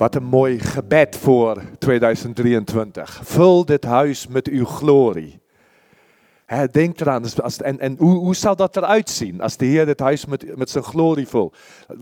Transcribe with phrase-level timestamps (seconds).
[0.00, 3.20] Wat een mooi gebed voor 2023.
[3.22, 5.40] Vul dit huis met uw glorie.
[6.70, 10.00] Denk eraan, als, en, en hoe, hoe zal dat eruit zien als de Heer dit
[10.00, 11.56] huis met, met zijn glorie vult?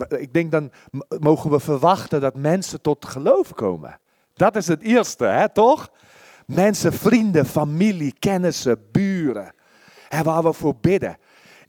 [0.08, 0.71] Ik denk dan
[1.19, 3.99] mogen we verwachten dat mensen tot geloof komen.
[4.35, 5.90] Dat is het eerste, toch?
[6.46, 9.54] Mensen, vrienden, familie, kennissen, buren.
[10.08, 11.17] Hè, waar we voor bidden.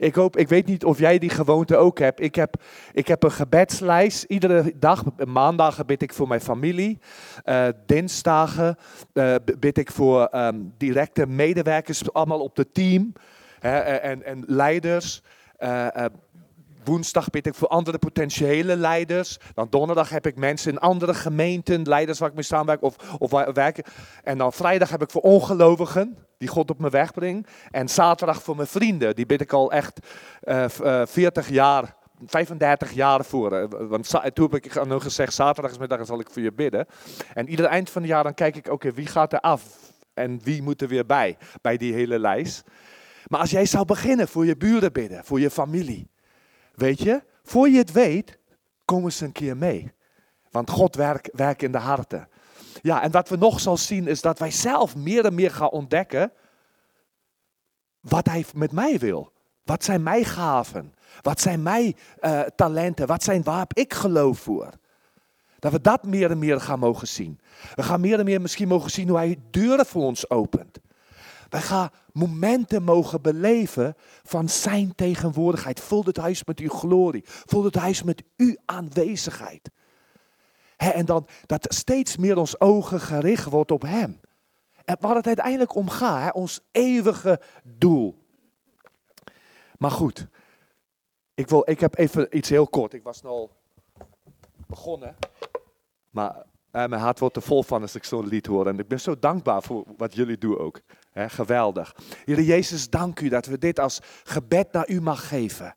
[0.00, 2.20] Ik, hoop, ik weet niet of jij die gewoonte ook hebt.
[2.20, 2.54] Ik heb,
[2.92, 4.22] ik heb een gebedslijst.
[4.22, 6.98] Iedere dag, maandagen bid ik voor mijn familie.
[7.44, 8.76] Uh, dinsdagen
[9.14, 13.12] uh, bid ik voor um, directe medewerkers, allemaal op het team.
[13.58, 15.22] Hè, en, en leiders.
[15.58, 15.86] Uh,
[16.84, 19.38] Woensdag bid ik voor andere potentiële leiders.
[19.54, 23.30] Dan donderdag heb ik mensen in andere gemeenten, leiders waar ik mee samenwerk of, of
[23.30, 23.84] werken.
[24.22, 27.50] En dan vrijdag heb ik voor ongelovigen, die God op mijn weg brengt.
[27.70, 30.06] En zaterdag voor mijn vrienden, die bid ik al echt
[30.42, 33.52] uh, uh, 40 jaar 35 jaar voor.
[33.52, 36.86] Eh, want toen heb ik aan hun gezegd, zaterdagmiddag zal ik voor je bidden.
[37.34, 39.62] En ieder eind van het jaar dan kijk ik, oké, wie gaat er af?
[40.14, 42.62] En wie moet er weer bij, bij die hele lijst?
[43.26, 46.09] Maar als jij zou beginnen voor je buren bidden, voor je familie.
[46.80, 48.38] Weet je, voor je het weet,
[48.84, 49.92] komen ze een keer mee.
[50.50, 52.28] Want God werkt werk in de harten.
[52.82, 55.70] Ja, en wat we nog zal zien is dat wij zelf meer en meer gaan
[55.70, 56.32] ontdekken
[58.00, 59.32] wat Hij met mij wil.
[59.64, 60.94] Wat zijn mijn gaven?
[61.22, 63.06] Wat zijn mijn uh, talenten?
[63.06, 64.70] Wat zijn, waar heb ik geloof voor?
[65.58, 67.40] Dat we dat meer en meer gaan mogen zien.
[67.74, 70.78] We gaan meer en meer misschien mogen zien hoe Hij deuren voor ons opent.
[71.50, 75.80] Wij gaan momenten mogen beleven van zijn tegenwoordigheid.
[75.80, 77.22] Vul het huis met uw glorie.
[77.24, 79.70] Vul het huis met uw aanwezigheid.
[80.76, 84.20] en dan dat steeds meer ons ogen gericht wordt op hem.
[84.84, 88.18] En waar het uiteindelijk om gaat, ons eeuwige doel.
[89.78, 90.28] Maar goed,
[91.34, 92.92] ik, wil, ik heb even iets heel kort.
[92.92, 93.50] Ik was al
[94.66, 95.16] begonnen.
[96.10, 98.66] Maar uh, mijn hart wordt er vol van als ik zo'n lied hoor.
[98.66, 100.80] En ik ben zo dankbaar voor wat jullie doen ook.
[101.14, 101.96] geweldig.
[102.24, 105.76] Heer Jezus, dank u dat we dit als gebed naar u mag geven.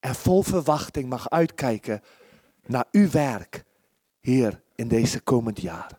[0.00, 2.02] En vol verwachting mag uitkijken
[2.66, 3.64] naar uw werk,
[4.20, 5.98] Heer, in deze komend jaar.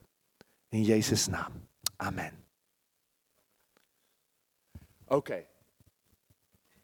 [0.70, 1.68] In Jezus' naam.
[1.96, 2.44] Amen.
[5.08, 5.46] Oké.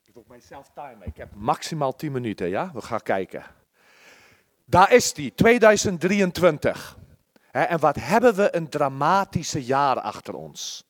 [0.03, 1.07] Ik wil mijzelf timen.
[1.07, 2.71] Ik heb maximaal 10 minuten, ja?
[2.73, 3.43] We gaan kijken.
[4.75, 6.97] Daar is die, 2023.
[7.51, 10.85] en wat hebben we een dramatische jaar achter ons.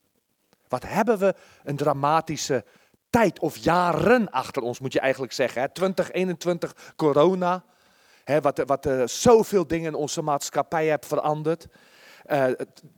[0.67, 2.65] Wat hebben we een dramatische
[3.09, 5.61] tijd of jaren achter ons, moet je eigenlijk zeggen.
[5.61, 5.69] Hè?
[5.69, 7.63] 2021, corona.
[8.41, 11.67] Wat, wat uh, zoveel dingen in onze maatschappij heeft veranderd.
[12.27, 12.45] Uh,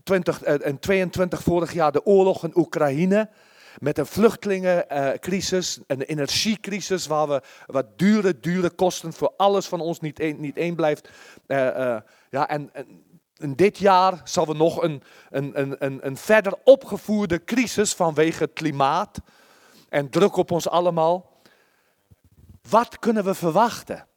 [0.03, 3.29] 20, uh, 22 vorig jaar de oorlog in Oekraïne.
[3.79, 9.99] Met een vluchtelingencrisis, een energiecrisis, waar we wat dure, dure kosten voor alles van ons
[9.99, 11.09] niet één, niet één blijft.
[11.47, 11.97] Uh, uh,
[12.29, 12.69] ja, en,
[13.37, 18.53] en, dit jaar zal we nog een, een, een, een verder opgevoerde crisis vanwege het
[18.53, 19.19] klimaat
[19.89, 21.41] en druk op ons allemaal.
[22.69, 24.07] Wat kunnen we verwachten?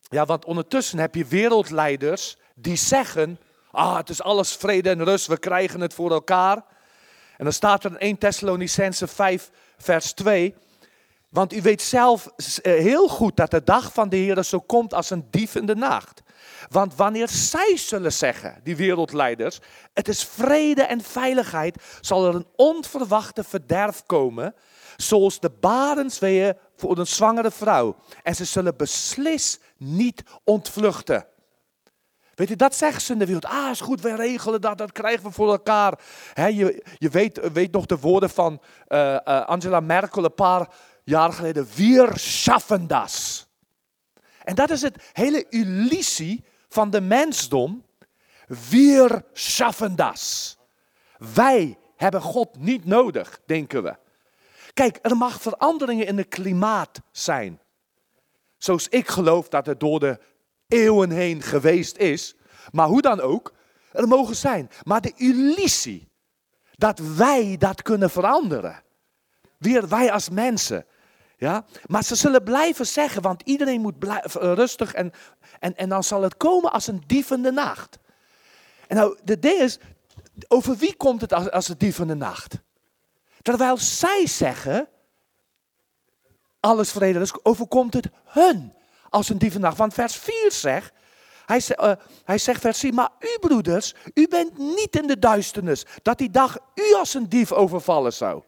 [0.00, 3.38] Ja, want ondertussen heb je wereldleiders die zeggen:
[3.70, 6.64] ah, het is alles vrede en rust, we krijgen het voor elkaar.
[7.38, 10.54] En dan staat er in 1 Thessalonicense 5, vers 2.
[11.28, 14.94] Want u weet zelf eh, heel goed dat de dag van de Heer zo komt
[14.94, 16.22] als een dief in de nacht.
[16.68, 19.58] Want wanneer zij zullen zeggen, die wereldleiders,
[19.94, 24.54] het is vrede en veiligheid, zal er een onverwachte verderf komen,
[24.96, 27.96] zoals de barensweeën voor een zwangere vrouw.
[28.22, 31.26] En ze zullen beslist niet ontvluchten.
[32.38, 33.44] Weet je, dat zeggen ze in de wereld.
[33.44, 35.98] Ah, is goed, wij regelen dat, dat krijgen we voor elkaar.
[36.34, 40.68] je je weet, weet nog de woorden van uh, uh, Angela Merkel een paar
[41.04, 41.68] jaar geleden.
[41.74, 43.46] Wir schaffen das.
[44.42, 47.84] En dat is het hele illusie van de mensdom.
[48.70, 50.56] Wir schaffen das.
[51.34, 53.96] Wij hebben God niet nodig, denken we.
[54.74, 57.60] Kijk, er mag veranderingen in het klimaat zijn.
[58.56, 60.18] Zoals ik geloof dat er door de
[60.68, 62.36] eeuwen heen geweest is.
[62.70, 63.52] Maar hoe dan ook,
[63.92, 64.70] er mogen zijn.
[64.82, 66.08] Maar de illusie
[66.76, 68.82] dat wij dat kunnen veranderen.
[69.58, 70.86] Weer wij als mensen.
[71.36, 71.64] Ja?
[71.86, 73.94] Maar ze zullen blijven zeggen, want iedereen moet
[74.32, 75.12] rustig en,
[75.58, 77.98] en, en dan zal het komen als een dievende nacht.
[78.86, 79.78] En nou, de ding is,
[80.48, 82.58] over wie komt het als, als een dievende nacht?
[83.42, 84.88] Terwijl zij zeggen,
[86.60, 88.72] alles vrede is, overkomt het hun
[89.08, 89.76] als een dievennacht.
[89.76, 90.92] Want vers 4 zegt,
[91.46, 91.92] hij, uh,
[92.24, 96.30] hij zegt vers 4, maar u broeders, u bent niet in de duisternis, dat die
[96.30, 98.42] dag u als een dief overvallen zou.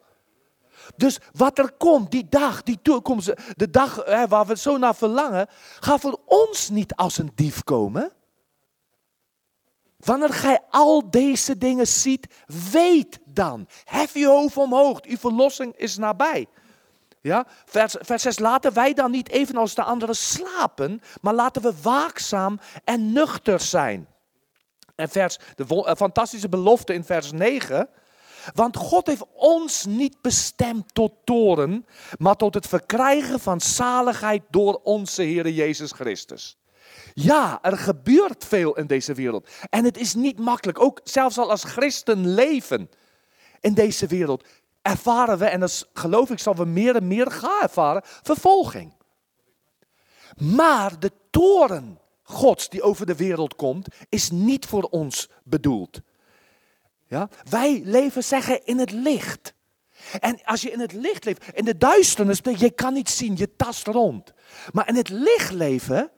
[0.95, 5.47] Dus wat er komt, die dag, die toekomst, de dag waar we zo naar verlangen,
[5.79, 8.11] gaat voor ons niet als een dief komen.
[9.97, 12.27] Wanneer gij al deze dingen ziet,
[12.71, 13.67] weet dan.
[13.83, 16.47] Hef je hoofd omhoog, uw verlossing is nabij.
[17.21, 17.45] Ja?
[17.65, 22.59] Vers, vers 6, laten wij dan niet evenals de anderen slapen, maar laten we waakzaam
[22.83, 24.07] en nuchter zijn.
[24.95, 27.89] En vers, de eh, fantastische belofte in vers 9.
[28.53, 31.85] Want God heeft ons niet bestemd tot toren,
[32.17, 36.57] maar tot het verkrijgen van zaligheid door onze Heer Jezus Christus.
[37.13, 39.49] Ja, er gebeurt veel in deze wereld.
[39.69, 40.81] En het is niet makkelijk.
[40.81, 42.89] Ook zelfs al als christen leven
[43.59, 44.45] in deze wereld,
[44.81, 48.93] ervaren we, en dat geloof ik zal we meer en meer gaan ervaren, vervolging.
[50.37, 56.01] Maar de toren Gods die over de wereld komt, is niet voor ons bedoeld.
[57.07, 57.29] Ja?
[57.49, 59.53] Wij leven, zeggen, in het licht.
[60.19, 63.55] En als je in het licht leeft, in de duisternis, je kan niet zien, je
[63.55, 64.33] tast rond.
[64.71, 66.11] Maar in het licht leven,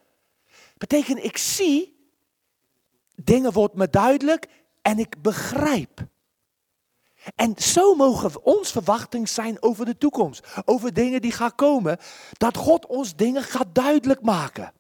[0.77, 2.07] betekent ik zie,
[3.15, 4.47] dingen wordt me duidelijk
[4.81, 6.07] en ik begrijp.
[7.35, 11.97] En zo mogen ons verwachting zijn over de toekomst, over dingen die gaan komen,
[12.37, 14.73] dat God ons dingen gaat duidelijk maken.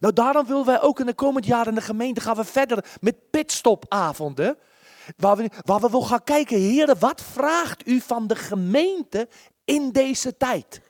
[0.00, 2.84] Nou, daarom willen wij ook in de komend jaren in de gemeente gaan we verder
[3.00, 4.58] met pitstopavonden.
[5.16, 9.28] Waar we, waar we willen gaan kijken, heren, wat vraagt u van de gemeente
[9.64, 10.80] in deze tijd?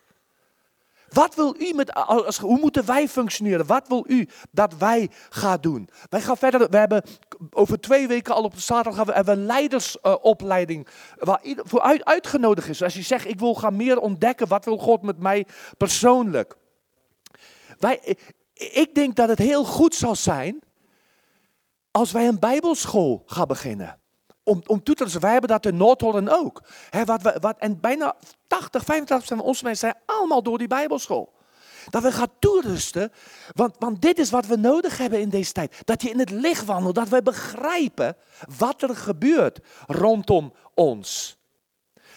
[1.11, 3.67] Wat wil u met, als, hoe moeten wij functioneren?
[3.67, 5.89] Wat wil u dat wij gaan doen?
[6.09, 7.03] Wij gaan verder, we hebben
[7.51, 11.81] over twee weken al op de zaterdag gaan we, hebben een leidersopleiding uh, waar voor
[11.81, 12.83] uit, uitgenodigd is.
[12.83, 15.47] Als je zegt, ik wil gaan meer ontdekken, wat wil God met mij
[15.77, 16.57] persoonlijk?
[17.79, 18.17] Wij,
[18.55, 20.63] ik denk dat het heel goed zal zijn
[21.91, 24.00] als wij een bijbelschool gaan beginnen.
[24.51, 26.63] Om, om toe te laten, wij hebben dat in Noordholland ook.
[27.05, 28.17] wat we, wat, en bijna
[28.47, 31.33] 80, 85% van onze mensen zijn allemaal door die bijbelschool.
[31.91, 33.13] Dat we gaan toerusten,
[33.53, 35.81] want, want dit is wat we nodig hebben in deze tijd.
[35.85, 38.17] Dat je in het licht wandelt, dat wij begrijpen
[38.59, 41.39] wat er gebeurt rondom ons.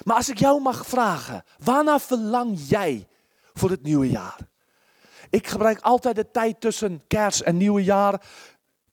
[0.03, 3.07] Maar als ik jou mag vragen, waarna verlang jij
[3.53, 4.37] voor het nieuwe jaar?
[5.29, 8.21] Ik gebruik altijd de tijd tussen kerst en nieuwe jaar.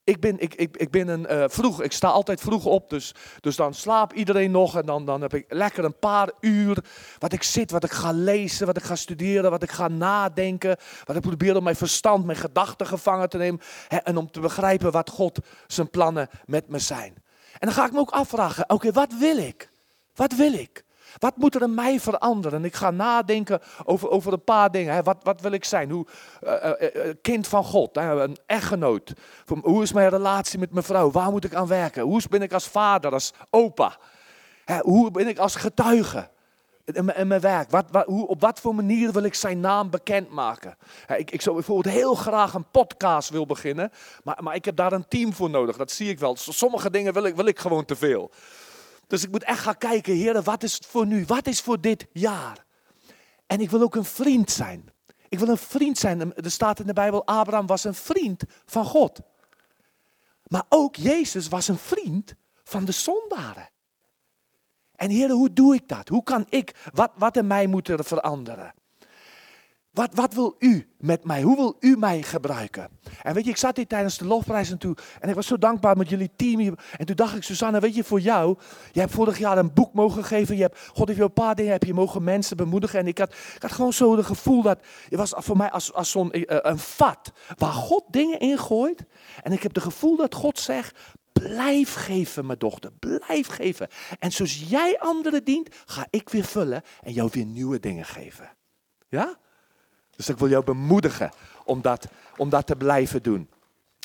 [0.05, 3.15] Ik ben, ik, ik, ik ben een uh, vroeg, ik sta altijd vroeg op, dus,
[3.41, 6.85] dus dan slaapt iedereen nog en dan, dan heb ik lekker een paar uur
[7.19, 10.77] wat ik zit, wat ik ga lezen, wat ik ga studeren, wat ik ga nadenken,
[11.05, 14.41] wat ik probeer om mijn verstand, mijn gedachten gevangen te nemen hè, en om te
[14.41, 17.15] begrijpen wat God zijn plannen met me zijn.
[17.59, 19.71] En dan ga ik me ook afvragen, oké, wat wil ik?
[20.15, 20.85] Wat wil ik?
[21.19, 22.65] Wat moet er in mij veranderen?
[22.65, 24.95] Ik ga nadenken over, over een paar dingen.
[24.95, 25.03] Hè.
[25.03, 25.91] Wat, wat wil ik zijn?
[25.91, 26.07] Hoe,
[26.43, 26.71] uh,
[27.23, 28.23] kind van God, hè.
[28.23, 29.13] een echtgenoot.
[29.63, 31.11] Hoe is mijn relatie met mijn vrouw?
[31.11, 32.03] Waar moet ik aan werken?
[32.03, 33.97] Hoe ben ik als vader, als opa?
[34.65, 36.29] Hè, hoe ben ik als getuige?
[36.95, 37.71] in mijn werk.
[37.71, 40.77] Wat, wat, hoe, op wat voor manier wil ik zijn naam bekendmaken?
[41.17, 43.93] Ik, ik zou bijvoorbeeld heel graag een podcast wil beginnen,
[44.25, 45.77] maar, maar ik heb daar een team voor nodig.
[45.77, 46.37] Dat zie ik wel.
[46.37, 48.31] Sommige dingen wil ik, wil ik gewoon te veel.
[49.11, 51.25] Dus ik moet echt gaan kijken, Heer, wat is het voor nu?
[51.27, 52.65] Wat is voor dit jaar?
[53.47, 54.93] En ik wil ook een vriend zijn.
[55.29, 56.35] Ik wil een vriend zijn.
[56.35, 59.21] Er staat in de Bijbel, Abraham was een vriend van God.
[60.47, 62.35] Maar ook Jezus was een vriend
[62.65, 63.69] van de zondaren.
[64.97, 66.09] En Heer, hoe doe ik dat?
[66.09, 68.75] Hoe kan ik, wat, wat in mij moet er veranderen?
[69.91, 71.43] Wat, wat wil u met mij?
[71.43, 72.89] Hoe wil u mij gebruiken?
[73.23, 74.97] En weet je, ik zat hier tijdens de lofprijs en toe.
[75.21, 76.79] En ik was zo dankbaar met jullie team hier.
[76.97, 78.59] En toen dacht ik, Susanne, weet je, voor jou.
[78.93, 80.57] Je hebt vorig jaar een boek mogen geven.
[80.57, 82.99] Je hebt, God heeft je een paar dingen, heb je mogen mensen bemoedigen.
[82.99, 84.79] En ik had, ik had gewoon zo het gevoel dat,
[85.09, 87.33] je was voor mij als, als zo'n uh, een vat.
[87.57, 89.05] Waar God dingen in gooit.
[89.43, 90.99] En ik heb het gevoel dat God zegt,
[91.33, 92.91] Blijf geven, mijn dochter.
[92.93, 93.89] Blijf geven.
[94.19, 98.51] En zoals jij anderen dient, ga ik weer vullen en jou weer nieuwe dingen geven.
[99.09, 99.39] Ja?
[100.21, 101.31] Dus ik wil jou bemoedigen
[101.65, 103.51] om dat, om dat te blijven doen.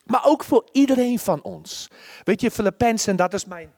[0.06, 1.88] Maar ook voor iedereen van ons.
[2.24, 3.74] Weet je, Filippenzen, dat is mijn,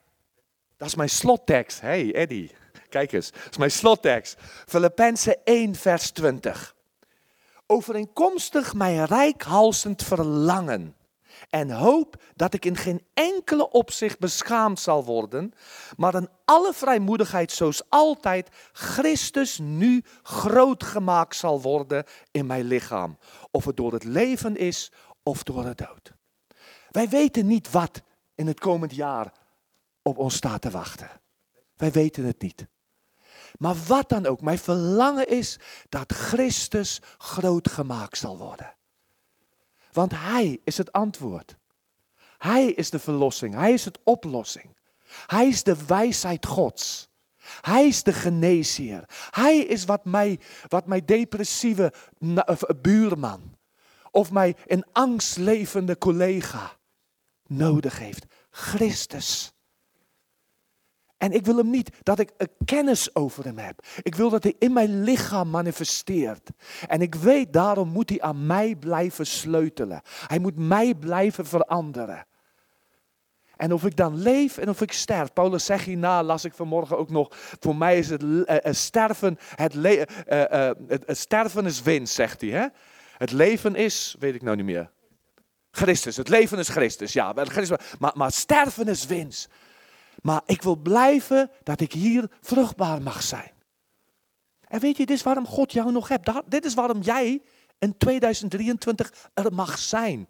[0.78, 1.82] dat is mijn slottekst.
[1.82, 2.52] Hey Eddie,
[2.90, 3.32] kijk eens.
[3.32, 4.36] Dat is mijn slottekst.
[4.66, 6.76] Filippenzen 1 vers 20.
[7.66, 10.96] Overeenkomstig mijn rijkhalsend verlangen
[11.50, 15.54] en hoop dat ik in geen enkele opzicht beschaamd zal worden,
[15.96, 23.18] maar in alle vrijmoedigheid zoals altijd Christus nu groot gemaakt zal worden in mijn lichaam.
[23.52, 24.92] Of het door het leven is
[25.24, 26.14] of door de dood.
[26.90, 28.02] Wij weten niet wat
[28.36, 29.32] in het komend jaar
[30.02, 31.10] op ons staat te wachten.
[31.76, 32.68] Wij weten het niet.
[33.58, 38.77] Maar wat dan ook, mijn verlangen is dat Christus groot gemaakt zal worden.
[39.98, 41.58] Want Hij is het antwoord.
[42.38, 43.54] Hij is de verlossing.
[43.54, 44.78] Hij is het oplossing.
[45.26, 47.10] Hij is de wijsheid Gods.
[47.62, 49.04] Hij is de geneesheer.
[49.30, 51.94] Hij is wat mij, wat mijn depressieve
[52.82, 53.58] buurman
[54.12, 56.78] of mijn in angst levende collega
[57.48, 58.26] nodig heeft.
[58.50, 59.52] Christus.
[61.18, 63.86] En ik wil hem niet dat ik een kennis over hem heb.
[64.02, 66.50] Ik wil dat hij in mijn lichaam manifesteert.
[66.88, 70.02] En ik weet, daarom moet hij aan mij blijven sleutelen.
[70.28, 72.26] Hij moet mij blijven veranderen.
[73.56, 75.34] En of ik dan leef en of ik sterf.
[75.34, 77.28] Paulus zegt hierna, las ik vanmorgen ook nog.
[77.60, 82.42] Voor mij is het uh, sterven, het, le uh, het, het, sterven is winst, zegt
[82.42, 82.50] hij.
[82.50, 82.66] Hè?
[83.18, 84.92] Het leven is, weet ik nou niet meer.
[85.72, 87.34] Christus, het leven is Christus, ja.
[88.00, 89.50] Maar, maar sterven is winst.
[90.22, 93.52] Maar ik wil blijven dat ik hier vruchtbaar mag zijn.
[94.68, 96.32] En weet je, dit is waarom God jou nog hebt.
[96.46, 97.42] Dit is waarom jij
[97.80, 100.28] in 2023 er mag zijn.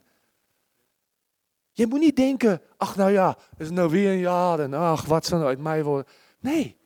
[1.71, 5.25] Je moet niet denken, ach nou ja, is nou weer een jaar en ach, wat
[5.25, 6.11] zal nou uit mij worden.
[6.39, 6.77] Nee.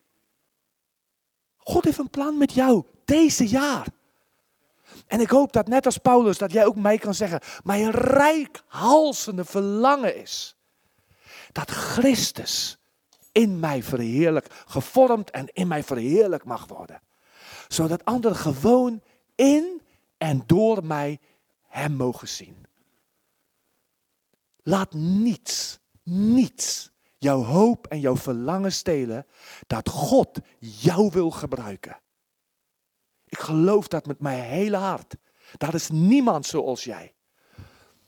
[1.57, 3.87] God heeft een plan met jou, deze jaar.
[5.07, 9.45] En ik hoop dat net als Paulus, dat jij ook mij kan zeggen, mijn rijkhalsende
[9.45, 10.55] verlangen is.
[11.51, 12.77] Dat Christus
[13.31, 17.01] in mij verheerlijk, gevormd en in mij verheerlijk mag worden.
[17.67, 19.01] Zodat anderen gewoon
[19.35, 19.81] in
[20.17, 21.19] en door mij
[21.67, 22.65] Hem mogen zien.
[24.63, 29.25] Laat niets, niets jouw hoop en jouw verlangen stelen
[29.67, 31.99] dat God jou wil gebruiken.
[33.25, 35.15] Ik geloof dat met mijn hele hart.
[35.57, 37.13] Daar is niemand zoals jij.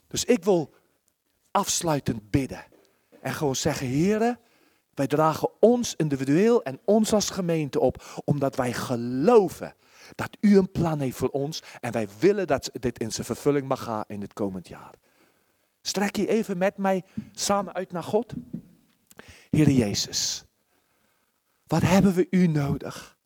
[0.07, 0.73] Dus ik wil
[1.51, 2.65] afsluitend bidden.
[3.21, 4.39] En gewoon zeggen, heren,
[4.93, 9.75] wij dragen ons individueel en ons als gemeente op, omdat wij geloven
[10.15, 13.67] dat u een plan heeft voor ons en wij willen dat dit in zijn vervulling
[13.67, 14.93] mag gaan in het komend jaar.
[15.81, 18.33] Strek je even met mij samen uit naar God.
[19.49, 20.45] Heer Jezus,
[21.67, 23.17] wat hebben we u nodig?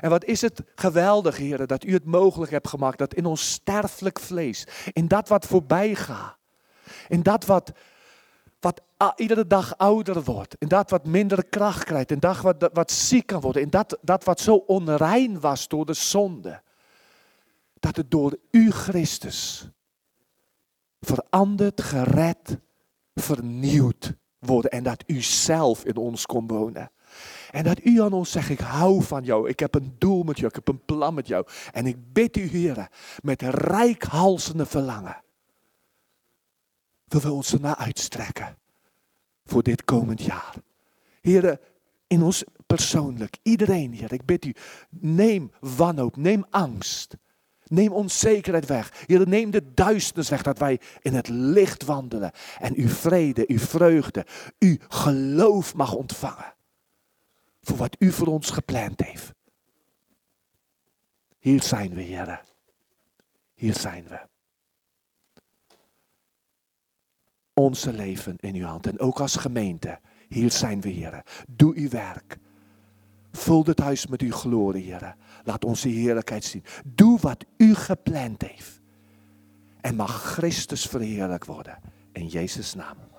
[0.00, 3.50] En wat is het geweldig, Heer, dat u het mogelijk hebt gemaakt dat in ons
[3.50, 6.36] sterfelijk vlees, in dat wat voorbij gaat,
[7.08, 7.72] in dat wat
[8.60, 8.80] wat
[9.16, 10.56] iedere dag ouder wordt.
[10.58, 12.10] In dat wat minder kracht krijgt.
[12.10, 13.62] In dat wat, wat ziek kan worden.
[13.62, 16.62] In dat, dat wat zo onrein was door de zonde.
[17.74, 19.68] Dat het door u Christus
[21.00, 22.58] veranderd, gered,
[23.14, 24.70] vernieuwd worden.
[24.70, 26.90] En dat u zelf in ons kon wonen.
[27.50, 29.48] En dat u aan ons zegt, ik hou van jou.
[29.48, 30.48] Ik heb een doel met jou.
[30.48, 31.46] Ik heb een plan met jou.
[31.72, 32.88] En ik bid u, heren,
[33.22, 35.22] met rijkhalsende verlangen
[37.12, 38.58] willen we ons ernaar uitstrekken
[39.44, 40.54] voor dit komend jaar.
[41.20, 41.60] Heren,
[42.06, 44.54] in ons persoonlijk, iedereen, Heer, ik bid u,
[44.90, 47.16] neem wanhoop, neem angst.
[47.64, 49.04] Neem onzekerheid weg.
[49.06, 52.32] Heer, neem de duisternis weg dat wij in het licht wandelen.
[52.58, 54.26] En uw vrede, uw vreugde,
[54.58, 56.54] uw geloof mag ontvangen.
[57.62, 59.32] Voor wat u voor ons gepland heeft.
[61.38, 62.42] Hier zijn we, Heer.
[63.54, 64.20] Hier zijn we.
[67.60, 68.86] Onze leven in uw hand.
[68.86, 69.98] En ook als gemeente,
[70.28, 71.22] hier zijn we, Heer.
[71.48, 72.38] Doe uw werk.
[73.32, 75.14] Vul het huis met uw glorie, Heer.
[75.44, 76.64] Laat onze heerlijkheid zien.
[76.84, 78.80] Doe wat u gepland heeft.
[79.80, 81.78] En mag Christus verheerlijk worden.
[82.12, 83.09] In Jezus' naam.